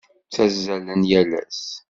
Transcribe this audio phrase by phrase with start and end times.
[0.27, 1.63] Ttazzalen yal ass?